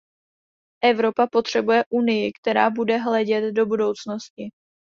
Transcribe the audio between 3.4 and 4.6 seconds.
do budoucnosti.